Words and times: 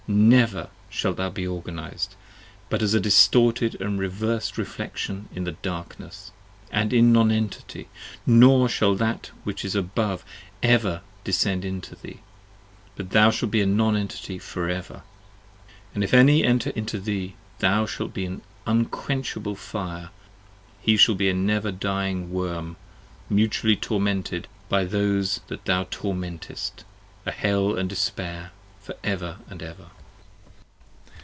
never! 0.13 0.67
shalt 0.89 1.15
thou 1.15 1.29
be 1.29 1.47
Organized, 1.47 2.15
But 2.69 2.81
as 2.81 2.93
a 2.93 2.99
distorted 2.99 3.77
& 3.79 3.79
reversed 3.79 4.57
Reflexion 4.57 5.29
in 5.33 5.45
the 5.45 5.53
Darkness 5.53 6.33
And 6.69 6.91
in 6.91 7.13
the 7.13 7.13
Non 7.13 7.31
Entity: 7.31 7.87
nor 8.25 8.67
shall 8.67 8.93
that 8.95 9.31
which 9.45 9.63
is 9.63 9.73
above 9.73 10.25
Ever 10.61 10.99
descend 11.23 11.63
into 11.63 11.95
thee: 11.95 12.19
but 12.97 13.11
thou 13.11 13.31
shalt 13.31 13.51
be 13.53 13.61
a 13.61 13.65
Non 13.65 13.95
Entity 13.95 14.37
for 14.37 14.67
ever. 14.67 15.01
45 15.93 15.95
And 15.95 16.03
if 16.03 16.13
any 16.13 16.43
enter 16.43 16.71
into 16.71 16.99
thee, 16.99 17.35
thou 17.59 17.85
shalt 17.85 18.13
be 18.13 18.25
an 18.25 18.41
Unquenchable 18.67 19.55
Fire 19.55 20.09
And 20.09 20.09
he 20.81 20.97
shall 20.97 21.15
be 21.15 21.29
a 21.29 21.33
never 21.33 21.71
dying 21.71 22.33
Worm, 22.33 22.75
mutually 23.29 23.77
tormented 23.77 24.49
by 24.67 24.83
Those 24.83 25.39
that 25.47 25.63
thou 25.63 25.83
tormentest, 25.85 26.83
a 27.25 27.31
Hell 27.31 27.81
& 27.83 27.83
Despair 27.87 28.51
for 28.81 28.95
ever 29.05 29.37
& 29.49 29.61
ever. 29.61 29.85